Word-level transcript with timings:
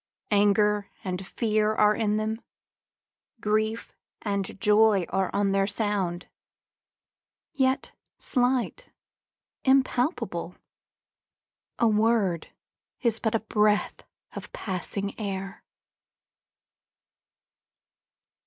Anger 0.31 0.89
and 1.03 1.27
fear 1.27 1.73
are 1.75 1.93
in 1.93 2.17
them; 2.17 2.41
grief 3.39 3.93
and 4.23 4.59
joy 4.59 5.05
Are 5.09 5.29
on 5.31 5.51
their 5.51 5.67
sound; 5.67 6.27
yet 7.53 7.91
slight, 8.17 8.89
impalpable: 9.63 10.55
A 11.77 11.87
word 11.87 12.47
is 13.01 13.19
but 13.19 13.35
a 13.35 13.41
breath 13.41 14.01
of 14.35 14.51
passing 14.53 15.13
air. 15.19 15.63